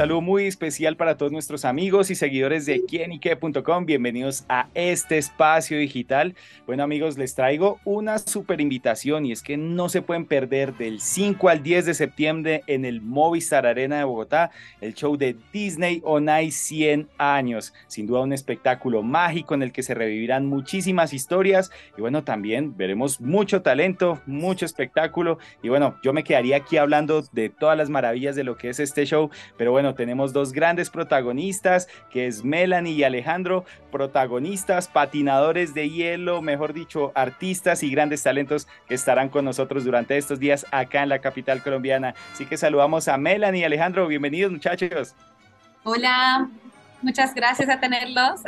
Saludo 0.00 0.22
muy 0.22 0.46
especial 0.46 0.96
para 0.96 1.18
todos 1.18 1.30
nuestros 1.30 1.66
amigos 1.66 2.10
y 2.10 2.14
seguidores 2.14 2.64
de 2.64 2.86
quienique.com. 2.86 3.84
Bienvenidos 3.84 4.46
a 4.48 4.68
este 4.72 5.18
espacio 5.18 5.76
digital. 5.76 6.34
Bueno 6.66 6.84
amigos, 6.84 7.18
les 7.18 7.34
traigo 7.34 7.78
una 7.84 8.18
super 8.18 8.62
invitación 8.62 9.26
y 9.26 9.32
es 9.32 9.42
que 9.42 9.58
no 9.58 9.90
se 9.90 10.00
pueden 10.00 10.24
perder 10.24 10.72
del 10.78 11.02
5 11.02 11.50
al 11.50 11.62
10 11.62 11.84
de 11.84 11.92
septiembre 11.92 12.62
en 12.66 12.86
el 12.86 13.02
Movistar 13.02 13.66
Arena 13.66 13.98
de 13.98 14.04
Bogotá 14.04 14.52
el 14.80 14.94
show 14.94 15.18
de 15.18 15.36
Disney 15.52 16.00
On 16.02 16.30
Ice 16.44 16.68
100 16.68 17.10
años. 17.18 17.74
Sin 17.86 18.06
duda 18.06 18.20
un 18.20 18.32
espectáculo 18.32 19.02
mágico 19.02 19.52
en 19.52 19.62
el 19.62 19.70
que 19.70 19.82
se 19.82 19.92
revivirán 19.92 20.46
muchísimas 20.46 21.12
historias 21.12 21.70
y 21.98 22.00
bueno, 22.00 22.24
también 22.24 22.74
veremos 22.74 23.20
mucho 23.20 23.60
talento, 23.60 24.18
mucho 24.24 24.64
espectáculo 24.64 25.38
y 25.62 25.68
bueno, 25.68 25.96
yo 26.02 26.14
me 26.14 26.24
quedaría 26.24 26.56
aquí 26.56 26.78
hablando 26.78 27.20
de 27.32 27.50
todas 27.50 27.76
las 27.76 27.90
maravillas 27.90 28.34
de 28.34 28.44
lo 28.44 28.56
que 28.56 28.70
es 28.70 28.80
este 28.80 29.04
show, 29.04 29.28
pero 29.58 29.72
bueno, 29.72 29.89
tenemos 29.94 30.32
dos 30.32 30.52
grandes 30.52 30.90
protagonistas, 30.90 31.88
que 32.10 32.26
es 32.26 32.44
Melanie 32.44 32.94
y 32.94 33.04
Alejandro, 33.04 33.64
protagonistas, 33.90 34.88
patinadores 34.88 35.74
de 35.74 35.90
hielo, 35.90 36.42
mejor 36.42 36.72
dicho, 36.72 37.12
artistas 37.14 37.82
y 37.82 37.90
grandes 37.90 38.22
talentos 38.22 38.66
que 38.88 38.94
estarán 38.94 39.28
con 39.28 39.44
nosotros 39.44 39.84
durante 39.84 40.16
estos 40.16 40.38
días 40.38 40.66
acá 40.70 41.02
en 41.02 41.08
la 41.08 41.20
capital 41.20 41.62
colombiana. 41.62 42.14
Así 42.32 42.46
que 42.46 42.56
saludamos 42.56 43.08
a 43.08 43.16
Melanie 43.16 43.62
y 43.62 43.64
Alejandro, 43.64 44.06
bienvenidos 44.06 44.52
muchachos. 44.52 45.14
Hola, 45.82 46.48
muchas 47.02 47.34
gracias 47.34 47.68
a 47.68 47.80
tenerlos. 47.80 48.40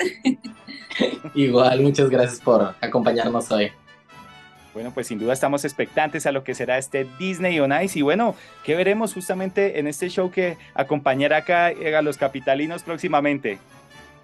Igual, 1.35 1.81
muchas 1.81 2.11
gracias 2.11 2.41
por 2.41 2.75
acompañarnos 2.81 3.51
hoy. 3.51 3.73
Bueno, 4.75 4.91
pues 4.93 5.07
sin 5.07 5.19
duda 5.19 5.35
estamos 5.35 5.65
expectantes 5.65 6.27
a 6.27 6.33
lo 6.33 6.45
que 6.45 6.55
será 6.55 6.79
este 6.79 7.07
Disney 7.19 7.61
on 7.61 7.73
Ice 7.83 7.99
y 7.99 8.03
bueno, 8.03 8.35
¿qué 8.65 8.75
veremos 8.75 9.13
justamente 9.13 9.79
en 9.79 9.87
este 9.87 10.09
show 10.09 10.31
que 10.31 10.57
acompañará 10.75 11.39
acá 11.39 11.71
eh, 11.71 11.95
a 11.95 12.01
los 12.01 12.17
capitalinos 12.17 12.83
próximamente? 12.83 13.59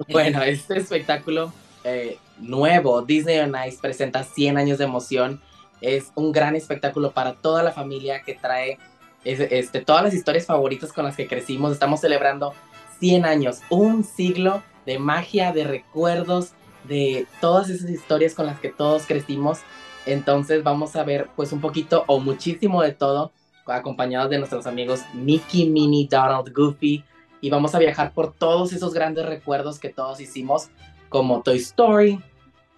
Bueno, 0.08 0.42
este 0.42 0.78
espectáculo 0.78 1.52
eh, 1.84 2.16
nuevo, 2.38 3.02
Disney 3.02 3.40
on 3.40 3.54
Ice, 3.66 3.78
presenta 3.80 4.24
100 4.24 4.56
años 4.56 4.78
de 4.78 4.84
emoción. 4.84 5.40
Es 5.82 6.12
un 6.14 6.32
gran 6.32 6.56
espectáculo 6.56 7.12
para 7.12 7.34
toda 7.34 7.62
la 7.62 7.72
familia 7.72 8.22
que 8.22 8.34
trae 8.34 8.78
este, 9.24 9.80
todas 9.80 10.02
las 10.02 10.14
historias 10.14 10.46
favoritas 10.46 10.92
con 10.92 11.04
las 11.04 11.16
que 11.16 11.26
crecimos. 11.26 11.72
Estamos 11.72 12.00
celebrando 12.00 12.54
100 13.00 13.26
años, 13.26 13.60
un 13.68 14.02
siglo 14.02 14.62
de 14.86 14.98
magia, 14.98 15.52
de 15.52 15.64
recuerdos, 15.64 16.52
de 16.84 17.26
todas 17.40 17.68
esas 17.68 17.90
historias 17.90 18.34
con 18.34 18.46
las 18.46 18.58
que 18.60 18.70
todos 18.70 19.04
crecimos 19.04 19.58
entonces 20.06 20.62
vamos 20.62 20.96
a 20.96 21.04
ver 21.04 21.28
pues 21.36 21.52
un 21.52 21.60
poquito 21.60 22.04
o 22.06 22.20
muchísimo 22.20 22.82
de 22.82 22.92
todo 22.92 23.32
acompañados 23.72 24.30
de 24.30 24.38
nuestros 24.38 24.66
amigos 24.66 25.02
Mickey, 25.14 25.68
Minnie, 25.68 26.08
Donald, 26.10 26.52
Goofy. 26.54 27.04
Y 27.40 27.50
vamos 27.50 27.74
a 27.74 27.78
viajar 27.78 28.12
por 28.12 28.32
todos 28.32 28.72
esos 28.72 28.92
grandes 28.92 29.26
recuerdos 29.26 29.78
que 29.78 29.90
todos 29.90 30.20
hicimos 30.20 30.70
como 31.08 31.42
Toy 31.42 31.58
Story, 31.58 32.20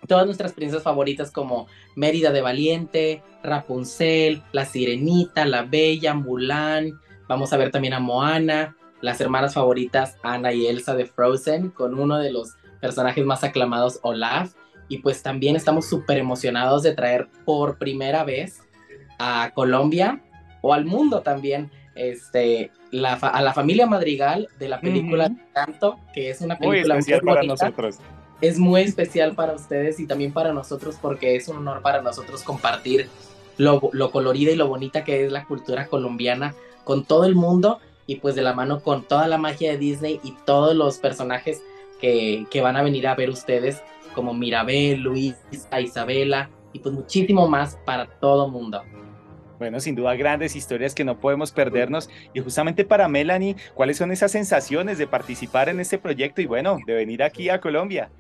todas 0.07 0.27
nuestras 0.27 0.53
princesas 0.53 0.83
favoritas 0.83 1.31
como 1.31 1.67
Mérida 1.97 2.31
de 2.31 2.43
Valiente, 2.43 3.23
Rapunzel, 3.43 4.43
La 4.53 4.67
Sirenita, 4.67 5.47
La 5.47 5.63
Bella, 5.63 6.15
Mulan, 6.15 7.01
vamos 7.27 7.53
a 7.53 7.57
ver 7.57 7.71
también 7.71 7.95
a 7.95 8.01
Moana, 8.01 8.77
las 9.01 9.21
hermanas 9.21 9.55
favoritas 9.55 10.17
Anna 10.23 10.53
y 10.53 10.67
Elsa 10.67 10.95
de 10.95 11.07
Frozen 11.07 11.71
con 11.71 11.99
uno 11.99 12.19
de 12.19 12.33
los 12.33 12.57
personajes 12.81 13.25
más 13.25 13.43
aclamados 13.45 13.99
Olaf 14.03 14.53
y 14.91 14.99
pues 14.99 15.23
también 15.23 15.57
estamos 15.57 15.87
súper 15.87 16.19
emocionados 16.19 16.83
de 16.83 16.93
traer 16.93 17.29
por 17.47 17.79
primera 17.79 18.25
vez 18.25 18.61
a 19.19 19.53
Colombia 19.55 20.21
o 20.61 20.75
al 20.75 20.85
mundo 20.85 21.23
también 21.23 21.71
este, 21.95 22.73
la 22.91 23.13
a 23.13 23.41
la 23.41 23.55
familia 23.55 23.87
Madrigal 23.87 24.49
de 24.59 24.69
la 24.69 24.81
película 24.81 25.31
Canto, 25.55 25.99
que 26.13 26.29
es 26.29 26.41
una 26.41 26.59
película 26.59 26.95
muy 26.95 27.01
especial 27.01 27.21
para 27.23 27.43
nosotros. 27.45 27.99
Es 28.41 28.59
muy 28.59 28.83
especial 28.83 29.35
para 29.35 29.53
ustedes 29.53 30.01
y 30.01 30.07
también 30.07 30.33
para 30.33 30.53
nosotros 30.53 30.97
porque 31.01 31.37
es 31.37 31.47
un 31.47 31.59
honor 31.59 31.83
para 31.83 32.03
nosotros 32.03 32.43
compartir 32.43 33.09
lo, 33.59 33.91
lo 33.93 34.11
colorida 34.11 34.51
y 34.51 34.57
lo 34.57 34.67
bonita 34.67 35.05
que 35.05 35.25
es 35.25 35.31
la 35.31 35.45
cultura 35.45 35.87
colombiana 35.87 36.55
con 36.83 37.05
todo 37.05 37.27
el 37.27 37.37
mundo 37.37 37.79
y 38.07 38.17
pues 38.17 38.35
de 38.35 38.43
la 38.43 38.55
mano 38.55 38.81
con 38.81 39.05
toda 39.05 39.29
la 39.29 39.39
magia 39.39 39.71
de 39.71 39.79
Disney 39.79 40.19
y 40.25 40.33
todos 40.45 40.75
los 40.75 40.99
personajes 40.99 41.63
que, 42.01 42.47
que 42.51 42.61
van 42.61 42.77
a 42.77 42.83
venir 42.83 43.07
a 43.07 43.15
ver 43.15 43.31
ustedes 43.31 43.83
como 44.15 44.35
Mirabel, 44.35 45.01
Luis, 45.01 45.37
Isabela 45.51 46.51
y 46.73 46.79
pues 46.79 46.95
muchísimo 46.95 47.49
más 47.49 47.77
para 47.85 48.07
todo 48.07 48.49
mundo. 48.49 48.83
Bueno, 49.59 49.79
sin 49.79 49.95
duda 49.95 50.15
grandes 50.15 50.57
historias 50.57 50.95
que 50.95 51.05
no 51.05 51.21
podemos 51.21 51.53
perdernos. 51.53 52.09
Y 52.33 52.41
justamente 52.41 52.85
para 52.85 53.09
Melanie, 53.09 53.57
¿cuáles 53.75 53.99
son 53.99 54.11
esas 54.11 54.33
sensaciones 54.33 54.97
de 54.97 55.07
participar 55.07 55.69
en 55.69 55.81
este 55.81 55.99
proyecto 55.99 56.41
y 56.41 56.47
bueno, 56.47 56.79
de 56.87 56.95
venir 56.95 57.23
aquí 57.23 57.51
a 57.51 57.61
Colombia? 57.61 58.11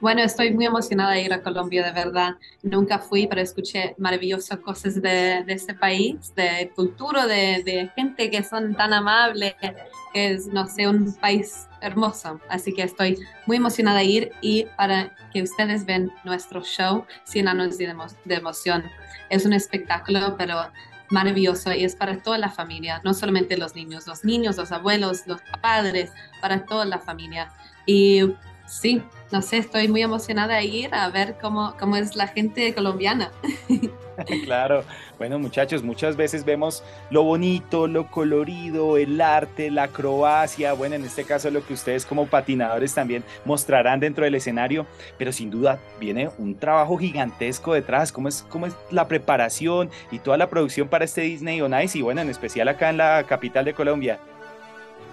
Bueno, 0.00 0.22
estoy 0.22 0.52
muy 0.52 0.66
emocionada 0.66 1.12
de 1.12 1.22
ir 1.22 1.32
a 1.32 1.42
Colombia, 1.42 1.84
de 1.84 1.92
verdad. 1.92 2.34
Nunca 2.62 2.98
fui, 2.98 3.26
pero 3.26 3.40
escuché 3.40 3.94
maravillosas 3.96 4.58
cosas 4.58 5.00
de, 5.00 5.44
este 5.48 5.74
país, 5.74 6.34
de 6.34 6.72
cultura, 6.74 7.26
de, 7.26 7.62
de 7.64 7.90
gente 7.94 8.30
que 8.30 8.42
son 8.42 8.74
tan 8.74 8.92
amables, 8.92 9.54
que 9.60 9.74
es, 10.14 10.46
no 10.46 10.66
sé, 10.66 10.88
un 10.88 11.14
país 11.14 11.68
hermoso. 11.80 12.40
Así 12.48 12.72
que 12.72 12.82
estoy 12.82 13.18
muy 13.46 13.56
emocionada 13.56 13.98
de 13.98 14.04
ir 14.04 14.32
y 14.40 14.66
para 14.76 15.14
que 15.32 15.42
ustedes 15.42 15.86
ven 15.86 16.10
nuestro 16.24 16.62
show, 16.62 17.04
100 17.24 17.48
años 17.48 17.78
de, 17.78 17.94
de 18.24 18.34
emoción. 18.34 18.84
Es 19.30 19.46
un 19.46 19.52
espectáculo, 19.52 20.36
pero 20.36 20.70
maravilloso 21.10 21.72
y 21.72 21.84
es 21.84 21.94
para 21.94 22.18
toda 22.18 22.38
la 22.38 22.48
familia, 22.48 23.00
no 23.04 23.12
solamente 23.14 23.56
los 23.56 23.74
niños, 23.74 24.06
los 24.06 24.24
niños, 24.24 24.56
los 24.56 24.72
abuelos, 24.72 25.26
los 25.26 25.40
padres, 25.60 26.10
para 26.40 26.64
toda 26.64 26.84
la 26.84 26.98
familia. 26.98 27.52
Y 27.86 28.34
sí, 28.66 29.02
no 29.30 29.42
sé, 29.42 29.58
estoy 29.58 29.88
muy 29.88 30.02
emocionada 30.02 30.56
de 30.56 30.64
ir 30.64 30.94
a 30.94 31.08
ver 31.10 31.36
cómo, 31.40 31.74
cómo 31.78 31.96
es 31.96 32.16
la 32.16 32.28
gente 32.28 32.74
colombiana. 32.74 33.30
claro, 34.44 34.84
bueno 35.18 35.38
muchachos, 35.38 35.82
muchas 35.82 36.16
veces 36.16 36.44
vemos 36.44 36.84
lo 37.10 37.24
bonito, 37.24 37.86
lo 37.86 38.10
colorido, 38.10 38.96
el 38.96 39.20
arte, 39.20 39.70
la 39.70 39.84
acrobacia, 39.84 40.72
bueno, 40.72 40.94
en 40.94 41.04
este 41.04 41.24
caso 41.24 41.50
lo 41.50 41.66
que 41.66 41.74
ustedes 41.74 42.06
como 42.06 42.26
patinadores 42.26 42.94
también 42.94 43.24
mostrarán 43.44 44.00
dentro 44.00 44.24
del 44.24 44.34
escenario, 44.36 44.86
pero 45.18 45.32
sin 45.32 45.50
duda 45.50 45.78
viene 45.98 46.30
un 46.38 46.56
trabajo 46.56 46.96
gigantesco 46.96 47.74
detrás, 47.74 48.12
cómo 48.12 48.28
es, 48.28 48.44
cómo 48.48 48.66
es 48.66 48.76
la 48.90 49.08
preparación 49.08 49.90
y 50.10 50.20
toda 50.20 50.36
la 50.36 50.48
producción 50.48 50.88
para 50.88 51.04
este 51.04 51.22
Disney 51.22 51.60
On 51.60 51.74
Ice 51.82 51.98
y 51.98 52.02
bueno, 52.02 52.20
en 52.20 52.30
especial 52.30 52.68
acá 52.68 52.90
en 52.90 52.98
la 52.98 53.24
capital 53.24 53.64
de 53.64 53.74
Colombia. 53.74 54.20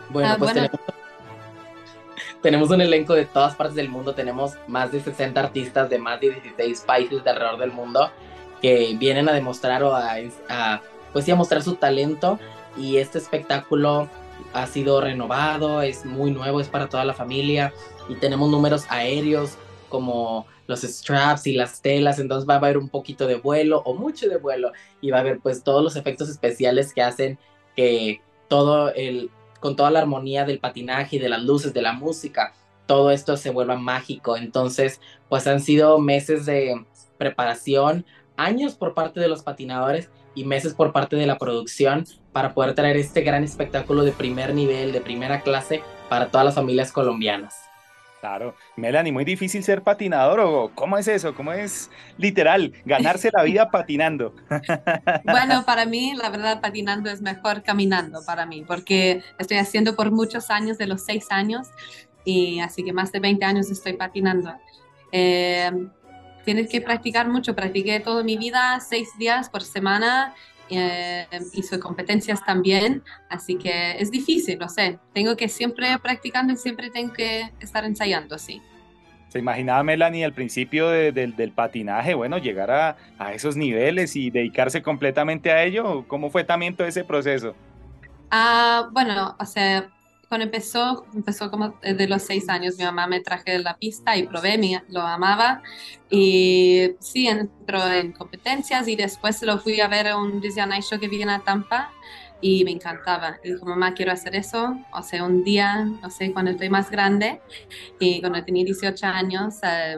Bueno, 0.09 0.29
ah, 0.33 0.35
pues 0.37 0.53
tenemos 0.53 0.79
tenemos 2.41 2.69
un 2.71 2.81
elenco 2.81 3.13
de 3.13 3.25
todas 3.25 3.55
partes 3.55 3.75
del 3.75 3.89
mundo, 3.89 4.13
tenemos 4.15 4.53
más 4.67 4.91
de 4.91 5.01
60 5.01 5.39
artistas 5.39 5.89
de 5.89 5.99
más 5.99 6.19
de 6.19 6.31
16 6.31 6.81
países 6.81 7.23
de 7.23 7.29
alrededor 7.29 7.59
del 7.59 7.71
mundo 7.71 8.11
que 8.61 8.95
vienen 8.97 9.27
a 9.27 9.33
demostrar 9.33 9.83
o 9.83 9.95
a, 9.95 10.81
pues 11.11 11.25
sí, 11.25 11.31
a 11.31 11.35
mostrar 11.35 11.63
su 11.63 11.75
talento. 11.75 12.39
Y 12.77 12.97
este 12.97 13.17
espectáculo 13.17 14.07
ha 14.53 14.67
sido 14.67 15.01
renovado, 15.01 15.81
es 15.81 16.05
muy 16.05 16.31
nuevo, 16.31 16.61
es 16.61 16.69
para 16.69 16.87
toda 16.87 17.03
la 17.03 17.13
familia. 17.13 17.73
Y 18.07 18.15
tenemos 18.15 18.49
números 18.49 18.85
aéreos 18.89 19.57
como 19.89 20.45
los 20.67 20.81
straps 20.81 21.47
y 21.47 21.53
las 21.53 21.81
telas, 21.81 22.19
entonces 22.19 22.47
va 22.47 22.53
a 22.53 22.57
haber 22.57 22.77
un 22.77 22.87
poquito 22.87 23.27
de 23.27 23.35
vuelo 23.35 23.81
o 23.83 23.93
mucho 23.93 24.29
de 24.29 24.37
vuelo. 24.37 24.71
Y 25.01 25.09
va 25.09 25.17
a 25.17 25.21
haber 25.21 25.39
pues 25.39 25.63
todos 25.63 25.83
los 25.83 25.95
efectos 25.95 26.29
especiales 26.29 26.93
que 26.93 27.01
hacen 27.01 27.39
que 27.75 28.21
todo 28.47 28.93
el 28.93 29.31
con 29.61 29.77
toda 29.77 29.91
la 29.91 29.99
armonía 29.99 30.43
del 30.43 30.59
patinaje 30.59 31.15
y 31.15 31.19
de 31.19 31.29
las 31.29 31.41
luces, 31.41 31.73
de 31.73 31.81
la 31.81 31.93
música, 31.93 32.53
todo 32.85 33.11
esto 33.11 33.37
se 33.37 33.51
vuelva 33.51 33.77
mágico. 33.77 34.35
Entonces, 34.35 34.99
pues 35.29 35.47
han 35.47 35.61
sido 35.61 35.97
meses 35.99 36.45
de 36.45 36.85
preparación, 37.17 38.05
años 38.35 38.75
por 38.75 38.93
parte 38.93 39.21
de 39.21 39.29
los 39.29 39.43
patinadores 39.43 40.09
y 40.35 40.43
meses 40.43 40.73
por 40.73 40.91
parte 40.91 41.15
de 41.15 41.25
la 41.25 41.37
producción 41.37 42.05
para 42.33 42.53
poder 42.53 42.75
traer 42.75 42.97
este 42.97 43.21
gran 43.21 43.43
espectáculo 43.43 44.03
de 44.03 44.11
primer 44.11 44.53
nivel, 44.53 44.91
de 44.91 44.99
primera 44.99 45.41
clase 45.41 45.81
para 46.09 46.27
todas 46.29 46.45
las 46.45 46.55
familias 46.55 46.91
colombianas. 46.91 47.70
Claro, 48.21 48.53
Melanie, 48.75 49.11
muy 49.11 49.25
difícil 49.25 49.63
ser 49.63 49.81
patinador 49.81 50.41
o 50.41 50.71
cómo 50.75 50.95
es 50.99 51.07
eso, 51.07 51.33
cómo 51.33 51.53
es 51.53 51.89
literal 52.19 52.71
ganarse 52.85 53.31
la 53.33 53.41
vida 53.43 53.69
patinando. 53.71 54.35
Bueno, 55.23 55.63
para 55.65 55.85
mí 55.85 56.13
la 56.15 56.29
verdad 56.29 56.61
patinando 56.61 57.09
es 57.09 57.21
mejor 57.21 57.63
caminando 57.63 58.23
para 58.25 58.45
mí, 58.45 58.63
porque 58.67 59.23
estoy 59.39 59.57
haciendo 59.57 59.95
por 59.95 60.11
muchos 60.11 60.51
años, 60.51 60.77
de 60.77 60.85
los 60.85 61.01
seis 61.01 61.27
años, 61.31 61.69
y 62.23 62.59
así 62.59 62.83
que 62.83 62.93
más 62.93 63.11
de 63.11 63.19
20 63.19 63.43
años 63.43 63.71
estoy 63.71 63.93
patinando. 63.93 64.53
Eh, 65.11 65.71
tienes 66.45 66.69
que 66.69 66.79
practicar 66.79 67.27
mucho, 67.27 67.55
practiqué 67.55 67.99
toda 67.99 68.23
mi 68.23 68.37
vida, 68.37 68.79
seis 68.81 69.09
días 69.17 69.49
por 69.49 69.63
semana 69.63 70.35
eh, 70.77 71.27
hizo 71.53 71.79
competencias 71.79 72.43
también, 72.45 73.03
así 73.29 73.55
que 73.55 73.97
es 73.99 74.11
difícil, 74.11 74.57
no 74.59 74.69
sé, 74.69 74.99
tengo 75.13 75.35
que 75.35 75.47
siempre 75.47 75.97
practicando 75.99 76.53
y 76.53 76.57
siempre 76.57 76.89
tengo 76.89 77.13
que 77.13 77.49
estar 77.59 77.85
ensayando, 77.85 78.37
sí. 78.37 78.61
¿Se 79.29 79.39
imaginaba 79.39 79.81
Melanie 79.81 80.25
al 80.25 80.33
principio 80.33 80.89
del 80.89 81.53
patinaje, 81.55 82.13
bueno, 82.13 82.37
llegar 82.37 82.69
a, 82.69 82.97
a, 83.17 83.33
esos 83.33 83.55
niveles 83.55 84.17
y 84.17 84.29
dedicarse 84.29 84.81
completamente 84.81 85.51
a 85.51 85.63
ello? 85.63 86.05
¿Cómo 86.09 86.29
fue 86.29 86.43
también 86.43 86.75
todo 86.75 86.85
ese 86.85 87.05
proceso? 87.05 87.55
Ah, 88.29 88.89
bueno, 88.91 89.35
o 89.39 89.45
sea, 89.45 89.89
cuando 90.31 90.45
empezó, 90.45 91.05
empezó 91.13 91.51
como 91.51 91.75
de 91.81 92.07
los 92.07 92.21
seis 92.21 92.47
años, 92.47 92.77
mi 92.77 92.85
mamá 92.85 93.05
me 93.05 93.19
traje 93.19 93.51
de 93.51 93.59
la 93.59 93.75
pista 93.75 94.15
y 94.15 94.23
probé, 94.23 94.57
mi, 94.57 94.77
lo 94.87 95.01
amaba. 95.01 95.61
Y 96.09 96.91
sí, 97.01 97.27
entró 97.27 97.85
en 97.91 98.13
competencias 98.13 98.87
y 98.87 98.95
después 98.95 99.41
lo 99.41 99.59
fui 99.59 99.81
a 99.81 99.89
ver 99.89 100.07
a 100.07 100.15
un 100.15 100.39
Disney 100.39 100.81
Show 100.83 101.01
que 101.01 101.09
viene 101.09 101.33
a 101.33 101.39
Tampa 101.39 101.91
y 102.39 102.63
me 102.63 102.71
encantaba. 102.71 103.39
Y 103.43 103.51
dijo, 103.51 103.65
mamá, 103.65 103.93
quiero 103.93 104.13
hacer 104.13 104.37
eso. 104.37 104.77
O 104.93 105.03
sea, 105.03 105.25
un 105.25 105.43
día, 105.43 105.83
no 105.83 106.09
sé, 106.09 106.31
cuando 106.31 106.51
estoy 106.51 106.69
más 106.69 106.89
grande 106.89 107.41
y 107.99 108.21
cuando 108.21 108.41
tenía 108.41 108.63
18 108.63 109.05
años, 109.07 109.55
eh, 109.63 109.97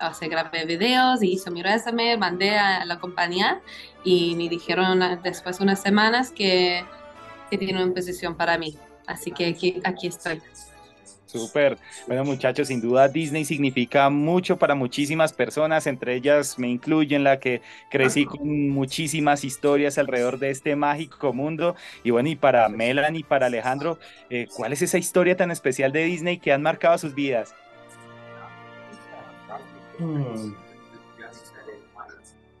o 0.00 0.14
sea, 0.14 0.28
grabé 0.28 0.66
videos 0.66 1.20
y 1.20 1.32
hice 1.32 1.50
mi 1.50 1.64
resumen, 1.64 2.20
mandé 2.20 2.56
a 2.56 2.84
la 2.84 3.00
compañía 3.00 3.60
y 4.04 4.36
me 4.36 4.48
dijeron 4.48 5.00
después 5.24 5.58
de 5.58 5.64
unas 5.64 5.82
semanas 5.82 6.30
que, 6.30 6.84
que 7.50 7.58
tiene 7.58 7.82
una 7.82 7.92
posición 7.92 8.36
para 8.36 8.56
mí. 8.56 8.78
Así 9.06 9.30
que 9.30 9.46
aquí, 9.46 9.80
aquí 9.84 10.08
estoy. 10.08 10.40
Súper. 11.34 11.78
Bueno, 12.06 12.24
muchachos, 12.24 12.68
sin 12.68 12.80
duda 12.80 13.08
Disney 13.08 13.44
significa 13.44 14.08
mucho 14.08 14.56
para 14.56 14.76
muchísimas 14.76 15.32
personas, 15.32 15.88
entre 15.88 16.14
ellas 16.14 16.60
me 16.60 16.68
incluyen 16.68 17.24
la 17.24 17.40
que 17.40 17.60
crecí 17.90 18.24
con 18.24 18.68
muchísimas 18.68 19.42
historias 19.42 19.98
alrededor 19.98 20.38
de 20.38 20.50
este 20.50 20.76
mágico 20.76 21.32
mundo. 21.32 21.74
Y 22.04 22.10
bueno, 22.10 22.28
y 22.28 22.36
para 22.36 22.68
Melanie 22.68 23.20
y 23.20 23.24
para 23.24 23.46
Alejandro, 23.46 23.98
eh, 24.30 24.46
¿cuál 24.54 24.72
es 24.72 24.82
esa 24.82 24.96
historia 24.96 25.36
tan 25.36 25.50
especial 25.50 25.90
de 25.90 26.04
Disney 26.04 26.38
que 26.38 26.52
han 26.52 26.62
marcado 26.62 26.96
sus 26.98 27.16
vidas? 27.16 27.52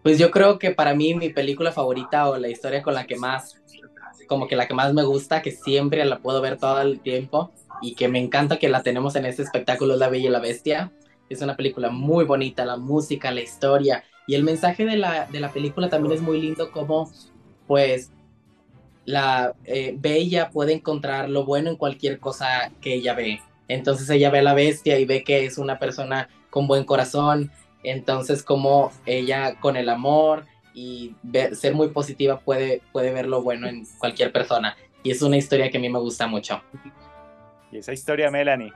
Pues 0.02 0.18
yo 0.18 0.32
creo 0.32 0.58
que 0.58 0.72
para 0.72 0.94
mí 0.94 1.14
mi 1.14 1.30
película 1.30 1.70
favorita 1.70 2.28
o 2.28 2.36
la 2.38 2.48
historia 2.48 2.82
con 2.82 2.94
la 2.94 3.06
que 3.06 3.14
más 3.14 3.62
como 4.26 4.46
que 4.46 4.56
la 4.56 4.66
que 4.66 4.74
más 4.74 4.92
me 4.94 5.02
gusta, 5.02 5.42
que 5.42 5.50
siempre 5.50 6.04
la 6.04 6.18
puedo 6.18 6.40
ver 6.40 6.58
todo 6.58 6.80
el 6.80 7.00
tiempo 7.00 7.52
y 7.82 7.94
que 7.94 8.08
me 8.08 8.18
encanta 8.18 8.58
que 8.58 8.68
la 8.68 8.82
tenemos 8.82 9.16
en 9.16 9.26
este 9.26 9.42
espectáculo 9.42 9.94
es 9.94 10.00
La 10.00 10.08
Bella 10.08 10.28
y 10.28 10.32
la 10.32 10.40
Bestia. 10.40 10.92
Es 11.28 11.40
una 11.42 11.56
película 11.56 11.90
muy 11.90 12.24
bonita, 12.24 12.64
la 12.64 12.76
música, 12.76 13.30
la 13.30 13.40
historia 13.40 14.04
y 14.26 14.34
el 14.34 14.42
mensaje 14.42 14.84
de 14.86 14.96
la, 14.96 15.26
de 15.26 15.40
la 15.40 15.52
película 15.52 15.88
también 15.88 16.14
es 16.14 16.22
muy 16.22 16.40
lindo 16.40 16.70
como 16.70 17.10
pues 17.66 18.10
la 19.04 19.54
eh, 19.64 19.94
Bella 19.98 20.50
puede 20.50 20.72
encontrar 20.72 21.28
lo 21.28 21.44
bueno 21.44 21.70
en 21.70 21.76
cualquier 21.76 22.18
cosa 22.18 22.72
que 22.80 22.94
ella 22.94 23.14
ve. 23.14 23.40
Entonces 23.68 24.08
ella 24.10 24.30
ve 24.30 24.38
a 24.38 24.42
la 24.42 24.54
bestia 24.54 24.98
y 24.98 25.04
ve 25.04 25.24
que 25.24 25.44
es 25.44 25.58
una 25.58 25.78
persona 25.78 26.28
con 26.50 26.66
buen 26.66 26.84
corazón. 26.84 27.50
Entonces 27.82 28.42
como 28.42 28.92
ella 29.04 29.60
con 29.60 29.76
el 29.76 29.90
amor 29.90 30.46
y 30.74 31.14
ser 31.52 31.74
muy 31.74 31.88
positiva 31.88 32.38
puede, 32.40 32.82
puede 32.92 33.12
ver 33.12 33.26
lo 33.26 33.42
bueno 33.42 33.68
en 33.68 33.86
cualquier 33.98 34.32
persona. 34.32 34.76
Y 35.02 35.12
es 35.12 35.22
una 35.22 35.36
historia 35.36 35.70
que 35.70 35.78
a 35.78 35.80
mí 35.80 35.88
me 35.88 36.00
gusta 36.00 36.26
mucho. 36.26 36.60
¿Y 37.70 37.78
esa 37.78 37.92
historia, 37.92 38.30
Melanie? 38.30 38.72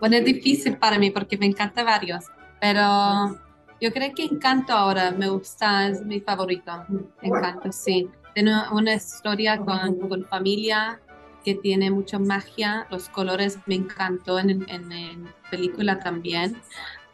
Bueno, 0.00 0.16
es 0.16 0.24
difícil 0.24 0.76
para 0.76 0.98
mí 0.98 1.10
porque 1.10 1.38
me 1.38 1.46
encanta 1.46 1.84
varios, 1.84 2.24
pero 2.60 3.38
yo 3.80 3.92
creo 3.92 4.12
que 4.14 4.24
Encanto 4.24 4.72
ahora 4.72 5.12
me 5.12 5.28
gusta, 5.28 5.88
es 5.88 6.04
mi 6.04 6.20
favorito. 6.20 6.84
Encanto, 7.22 7.70
sí. 7.70 8.08
Tiene 8.34 8.52
una 8.72 8.94
historia 8.94 9.58
con, 9.58 10.08
con 10.08 10.24
familia 10.26 11.00
que 11.44 11.54
tiene 11.54 11.90
mucha 11.90 12.18
magia, 12.18 12.86
los 12.90 13.08
colores 13.08 13.58
me 13.66 13.76
encantó 13.76 14.38
en, 14.38 14.50
en, 14.68 14.92
en 14.92 15.28
película 15.50 16.00
también. 16.00 16.60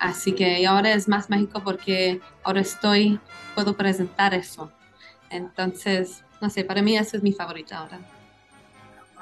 Así 0.04 0.32
que 0.32 0.66
ahora 0.66 0.92
es 0.92 1.08
más 1.08 1.30
mágico 1.30 1.62
porque 1.64 2.20
ahora 2.42 2.60
estoy, 2.60 3.18
puedo 3.54 3.74
presentar 3.74 4.34
eso. 4.34 4.70
Entonces, 5.30 6.22
no 6.42 6.50
sé, 6.50 6.62
para 6.62 6.82
mí 6.82 6.94
eso 6.94 7.16
es 7.16 7.22
mi 7.22 7.32
favorita 7.32 7.78
ahora. 7.78 7.98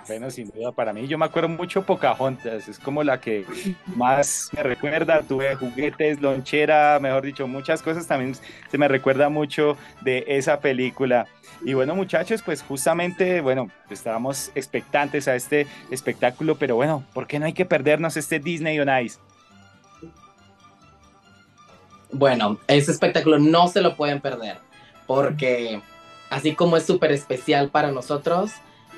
Bueno, 0.08 0.28
sin 0.28 0.50
duda, 0.50 0.72
para 0.72 0.92
mí 0.92 1.06
yo 1.06 1.16
me 1.18 1.24
acuerdo 1.24 1.48
mucho 1.48 1.82
Pocahontas, 1.82 2.66
es 2.66 2.80
como 2.80 3.04
la 3.04 3.20
que 3.20 3.46
más 3.94 4.50
me 4.56 4.64
recuerda, 4.64 5.22
tuve 5.22 5.54
juguetes, 5.54 6.20
lonchera, 6.20 6.98
mejor 7.00 7.22
dicho, 7.22 7.46
muchas 7.46 7.80
cosas 7.80 8.08
también 8.08 8.34
se 8.34 8.76
me 8.76 8.88
recuerda 8.88 9.28
mucho 9.28 9.76
de 10.00 10.24
esa 10.26 10.58
película. 10.58 11.28
Y 11.64 11.74
bueno, 11.74 11.94
muchachos, 11.94 12.42
pues 12.42 12.60
justamente, 12.60 13.40
bueno, 13.40 13.68
estábamos 13.88 14.50
expectantes 14.56 15.28
a 15.28 15.36
este 15.36 15.68
espectáculo, 15.92 16.56
pero 16.56 16.74
bueno, 16.74 17.04
¿por 17.14 17.28
qué 17.28 17.38
no 17.38 17.46
hay 17.46 17.52
que 17.52 17.66
perdernos 17.66 18.16
este 18.16 18.40
Disney 18.40 18.80
on 18.80 18.88
Ice? 19.04 19.20
Bueno, 22.12 22.58
ese 22.68 22.92
espectáculo 22.92 23.38
no 23.38 23.68
se 23.68 23.80
lo 23.80 23.96
pueden 23.96 24.20
perder, 24.20 24.58
porque 25.06 25.80
así 26.28 26.54
como 26.54 26.76
es 26.76 26.84
súper 26.84 27.10
especial 27.10 27.70
para 27.70 27.90
nosotros, 27.90 28.52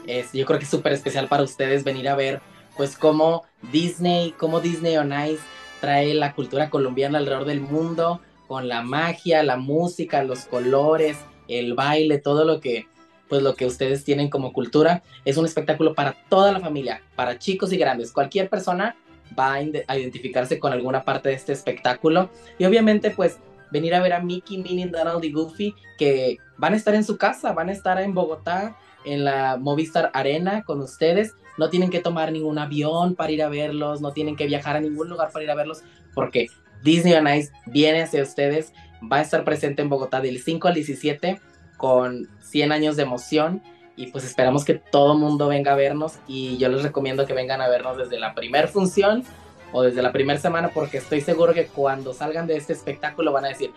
es, 0.07 0.33
yo 0.33 0.45
creo 0.45 0.59
que 0.59 0.65
es 0.65 0.71
súper 0.71 0.93
especial 0.93 1.29
para 1.29 1.45
ustedes 1.45 1.85
venir 1.85 2.09
a 2.09 2.17
ver, 2.17 2.41
pues, 2.77 2.99
cómo 2.99 3.45
Disney, 3.71 4.35
cómo 4.37 4.61
Disney 4.61 4.97
on 4.97 5.13
Ice 5.13 5.43
trae 5.81 6.13
la 6.15 6.35
cultura 6.35 6.71
colombiana 6.71 7.19
alrededor 7.19 7.45
del 7.45 7.61
mundo, 7.61 8.21
con 8.49 8.69
la 8.69 8.83
magia, 8.83 9.43
la 9.45 9.57
música, 9.57 10.25
los 10.25 10.47
colores, 10.47 11.19
el 11.47 11.75
baile, 11.75 12.19
todo 12.19 12.45
lo 12.45 12.61
que, 12.61 12.89
pues, 13.29 13.43
lo 13.43 13.55
que 13.55 13.67
ustedes 13.67 14.05
tienen 14.05 14.29
como 14.29 14.53
cultura. 14.53 15.05
Es 15.25 15.37
un 15.37 15.45
espectáculo 15.45 15.95
para 15.95 16.17
toda 16.29 16.51
la 16.51 16.61
familia, 16.61 17.01
para 17.15 17.39
chicos 17.39 17.73
y 17.73 17.77
grandes. 17.77 18.11
Cualquier 18.13 18.49
persona 18.49 18.97
va 19.39 19.55
a, 19.55 19.99
identificarse 19.99 20.59
con 20.59 20.73
alguna 20.73 21.05
parte 21.05 21.31
de 21.31 21.35
este 21.35 21.53
espectáculo. 21.53 22.31
Y 22.59 22.65
obviamente, 22.65 23.11
pues, 23.11 23.39
venir 23.71 23.95
a 23.95 24.01
ver 24.01 24.13
a 24.13 24.21
Mickey, 24.21 24.59
Minnie, 24.59 24.87
Donald 24.87 25.25
y 25.25 25.33
Goofy, 25.33 25.75
que 25.99 26.39
van 26.57 26.75
a 26.75 26.77
estar 26.77 26.95
en 26.95 27.05
su 27.05 27.17
casa, 27.17 27.53
van 27.53 27.69
a 27.69 27.73
estar 27.73 28.01
en 28.01 28.15
Bogotá, 28.15 28.77
en 29.05 29.25
la 29.25 29.57
Movistar 29.57 30.11
Arena 30.15 30.63
con 30.65 30.81
ustedes. 30.81 31.33
No 31.59 31.71
tienen 31.71 31.91
que 31.91 32.01
tomar 32.01 32.33
ningún 32.33 32.59
avión 32.59 33.15
para 33.15 33.33
ir 33.33 33.43
a 33.43 33.49
verlos, 33.49 34.01
no 34.01 34.13
tienen 34.13 34.37
que 34.37 34.47
viajar 34.47 34.77
a 34.77 34.81
ningún 34.81 35.09
lugar 35.09 35.31
para 35.33 35.45
ir 35.45 35.51
a 35.51 35.55
verlos, 35.55 35.83
porque 36.15 36.49
Disney 36.83 37.15
on 37.15 37.29
Ice 37.29 37.53
viene 37.67 38.03
hacia 38.03 38.23
ustedes, 38.23 38.73
va 39.11 39.19
a 39.19 39.23
estar 39.23 39.45
presente 39.45 39.83
en 39.83 39.89
Bogotá 39.89 40.21
del 40.21 40.41
5 40.41 40.69
al 40.69 40.75
17 40.75 41.41
con 41.77 42.29
100 42.41 42.73
años 42.73 42.97
de 42.97 43.03
emoción 43.03 43.63
y 43.97 44.09
pues 44.09 44.25
esperamos 44.25 44.65
que 44.65 44.75
todo 44.75 45.15
mundo 45.15 45.49
venga 45.49 45.73
a 45.73 45.77
vernos 45.77 46.15
y 46.27 46.57
yo 46.59 46.69
les 46.69 46.83
recomiendo 46.83 47.27
que 47.27 47.33
vengan 47.33 47.61
a 47.61 47.69
vernos 47.69 47.97
desde 47.97 48.19
la 48.19 48.35
primera 48.35 48.67
función 48.67 49.25
o 49.73 49.83
desde 49.83 50.03
la 50.03 50.13
primera 50.13 50.39
semana 50.39 50.71
porque 50.73 50.99
estoy 50.99 51.21
seguro 51.21 51.55
que 51.55 51.67
cuando 51.67 52.13
salgan 52.13 52.47
de 52.47 52.57
este 52.57 52.73
espectáculo 52.73 53.33
van 53.33 53.45
a 53.45 53.49
decir, 53.49 53.73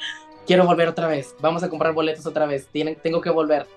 quiero 0.45 0.65
volver 0.65 0.87
otra 0.87 1.07
vez, 1.07 1.35
vamos 1.39 1.63
a 1.63 1.69
comprar 1.69 1.93
boletos 1.93 2.25
otra 2.25 2.45
vez, 2.45 2.67
Tienen, 2.67 2.95
tengo 2.95 3.21
que 3.21 3.29
volver 3.29 3.67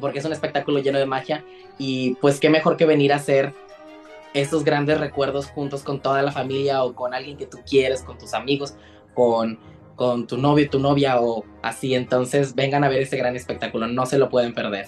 porque 0.00 0.18
es 0.18 0.24
un 0.24 0.32
espectáculo 0.32 0.80
lleno 0.80 0.98
de 0.98 1.06
magia 1.06 1.44
y 1.78 2.14
pues 2.16 2.40
qué 2.40 2.50
mejor 2.50 2.76
que 2.76 2.84
venir 2.84 3.12
a 3.12 3.16
hacer 3.16 3.52
esos 4.34 4.64
grandes 4.64 5.00
recuerdos 5.00 5.46
juntos 5.46 5.82
con 5.82 6.00
toda 6.00 6.22
la 6.22 6.32
familia 6.32 6.82
o 6.82 6.94
con 6.94 7.14
alguien 7.14 7.36
que 7.36 7.46
tú 7.46 7.58
quieres, 7.66 8.02
con 8.02 8.18
tus 8.18 8.34
amigos, 8.34 8.74
con, 9.14 9.58
con 9.94 10.26
tu 10.26 10.36
novio, 10.36 10.68
tu 10.68 10.78
novia 10.78 11.18
o 11.22 11.42
así. 11.62 11.94
Entonces 11.94 12.54
vengan 12.54 12.84
a 12.84 12.90
ver 12.90 13.00
ese 13.00 13.16
gran 13.16 13.34
espectáculo, 13.34 13.86
no 13.86 14.04
se 14.04 14.18
lo 14.18 14.28
pueden 14.28 14.52
perder 14.52 14.86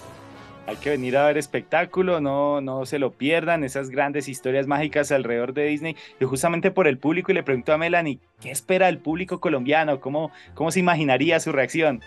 hay 0.69 0.75
que 0.75 0.91
venir 0.91 1.17
a 1.17 1.25
ver 1.25 1.39
espectáculo, 1.39 2.21
no, 2.21 2.61
no 2.61 2.85
se 2.85 2.99
lo 2.99 3.11
pierdan, 3.13 3.63
esas 3.63 3.89
grandes 3.89 4.27
historias 4.27 4.67
mágicas 4.67 5.11
alrededor 5.11 5.53
de 5.53 5.65
Disney. 5.65 5.95
Y 6.19 6.25
justamente 6.25 6.69
por 6.69 6.87
el 6.87 6.99
público, 6.99 7.31
y 7.31 7.35
le 7.35 7.41
pregunto 7.41 7.73
a 7.73 7.79
Melanie, 7.79 8.19
¿qué 8.39 8.51
espera 8.51 8.87
el 8.87 8.99
público 8.99 9.39
colombiano? 9.39 9.99
¿Cómo, 9.99 10.31
cómo 10.53 10.69
se 10.69 10.79
imaginaría 10.79 11.39
su 11.39 11.51
reacción? 11.51 12.01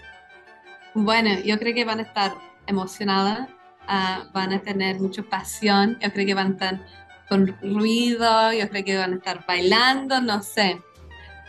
Bueno, 0.94 1.30
yo 1.44 1.58
creo 1.58 1.74
que 1.74 1.84
van 1.84 1.98
a 1.98 2.02
estar 2.02 2.34
emocionadas, 2.68 3.48
uh, 3.88 4.32
van 4.32 4.52
a 4.52 4.60
tener 4.60 5.00
mucha 5.00 5.24
pasión, 5.24 5.98
yo 6.00 6.12
creo 6.12 6.24
que 6.24 6.34
van 6.34 6.46
a 6.46 6.50
estar 6.50 6.80
con 7.28 7.56
ruido, 7.62 8.52
yo 8.52 8.68
creo 8.68 8.84
que 8.84 8.96
van 8.96 9.14
a 9.14 9.16
estar 9.16 9.44
bailando, 9.44 10.20
no 10.20 10.40
sé, 10.40 10.80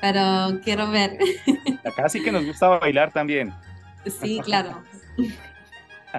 pero 0.02 0.60
quiero 0.64 0.90
ver. 0.90 1.20
Acá 1.86 2.10
sí 2.10 2.24
que 2.24 2.32
nos 2.32 2.44
gusta 2.44 2.70
bailar 2.70 3.12
también. 3.12 3.54
Sí, 4.20 4.42
claro. 4.44 4.82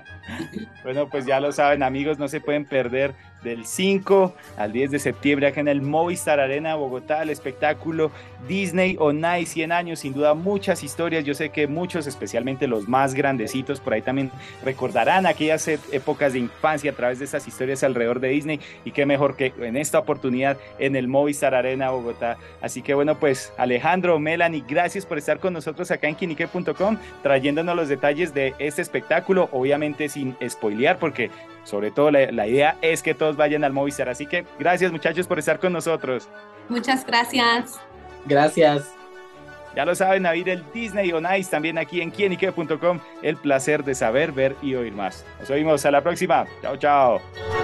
bueno, 0.83 1.09
pues 1.09 1.27
ya 1.27 1.41
lo 1.41 1.53
saben 1.53 1.83
amigos, 1.83 2.19
no 2.19 2.29
se 2.29 2.41
pueden 2.41 2.65
perder 2.65 3.15
del 3.45 3.67
5 3.67 4.35
al 4.57 4.73
10 4.73 4.91
de 4.91 4.99
septiembre 4.99 5.47
acá 5.47 5.61
en 5.61 5.69
el 5.69 5.83
Movistar 5.83 6.41
Arena 6.41 6.75
Bogotá, 6.75 7.23
el 7.23 7.31
espectáculo 7.31 8.11
Disney 8.49 8.97
on 8.99 9.23
Ice 9.39 9.53
100 9.53 9.73
años, 9.73 10.01
sin 10.01 10.13
duda 10.13 10.35
muchas 10.35 10.83
historias, 10.83 11.25
yo 11.25 11.35
sé 11.35 11.51
que 11.51 11.67
muchos, 11.67 12.07
especialmente 12.07 12.67
los 12.67 12.89
más 12.89 13.15
grandecitos, 13.15 13.79
por 13.79 13.95
ahí 13.95 14.03
también 14.03 14.31
recordarán 14.65 15.27
aquellas 15.27 15.69
épocas 15.69 16.33
de 16.33 16.41
infancia 16.41 16.91
a 16.91 16.95
través 16.95 17.21
de 17.21 17.27
esas 17.27 17.47
historias 17.47 17.85
alrededor 17.85 18.21
de 18.21 18.29
Disney 18.29 18.61
y 18.85 18.91
qué 18.91 19.07
mejor 19.07 19.37
que 19.37 19.53
en 19.61 19.77
esta 19.77 19.99
oportunidad 19.99 20.57
en 20.79 20.97
el 20.97 21.07
Movistar 21.07 21.55
Arena 21.55 21.91
Bogotá. 21.91 22.37
Así 22.61 22.83
que 22.83 22.95
bueno, 22.95 23.19
pues 23.19 23.53
Alejandro, 23.57 24.19
Melanie, 24.19 24.65
gracias 24.67 25.07
por 25.07 25.19
estar 25.19 25.39
con 25.39 25.53
nosotros 25.53 25.91
acá 25.91 26.09
en 26.09 26.17
quinique.com 26.17 26.97
trayéndonos 27.23 27.77
los 27.77 27.89
detalles 27.89 28.35
de 28.35 28.55
este 28.59 28.83
espectáculo, 28.83 29.49
obviamente 29.53 30.09
sin 30.09 30.37
spoilear 30.49 30.99
porque 30.99 31.31
sobre 31.65 31.91
todo 31.91 32.11
la, 32.11 32.31
la, 32.31 32.47
idea 32.47 32.77
es 32.83 33.03
que 33.03 33.15
todos 33.15 33.37
vayan 33.37 33.65
al 33.65 33.73
Movistar. 33.73 34.09
Así 34.09 34.27
que 34.27 34.45
gracias 34.59 34.93
muchachos 34.93 35.27
por 35.27 35.39
estar 35.39 35.59
con 35.59 35.73
nosotros. 35.73 36.29
Muchas 36.69 37.05
gracias. 37.05 37.81
Gracias. 38.27 38.95
Ya 39.75 39.85
lo 39.85 39.95
saben, 39.95 40.25
a 40.25 40.37
ir 40.37 40.49
el 40.49 40.65
Disney 40.73 41.13
on 41.13 41.27
Ice 41.37 41.51
también 41.51 41.79
aquí 41.79 42.01
en 42.01 42.11
quienique.com. 42.11 43.01
El 43.23 43.37
placer 43.37 43.83
de 43.83 43.95
saber, 43.95 44.33
ver 44.33 44.55
y 44.63 44.75
oír 44.75 44.93
más. 44.93 45.25
Nos 45.41 45.49
vemos 45.49 45.85
a 45.85 45.91
la 45.91 46.01
próxima. 46.01 46.47
Chao, 46.63 46.77
chao. 46.77 47.64